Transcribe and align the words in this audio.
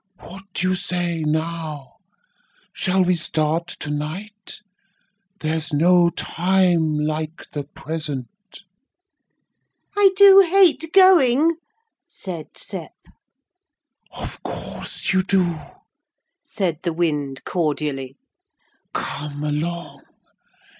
'What 0.19 0.45
do 0.55 0.67
you 0.69 0.73
say 0.73 1.21
now? 1.21 1.97
Shall 2.73 3.03
we 3.03 3.15
start 3.15 3.67
to 3.81 3.91
night? 3.91 4.55
There's 5.41 5.71
no 5.73 6.09
time 6.09 6.97
like 6.97 7.51
the 7.51 7.65
present.' 7.65 8.61
'I 9.95 10.09
do 10.15 10.39
hate 10.39 10.91
going,' 10.91 11.57
said 12.07 12.47
Sep. 12.57 12.93
'Of 14.11 14.41
course 14.41 15.13
you 15.13 15.21
do!' 15.21 15.59
said 16.43 16.79
the 16.81 16.93
wind, 16.93 17.43
cordially. 17.45 18.17
'Come 18.95 19.43
along. 19.43 20.01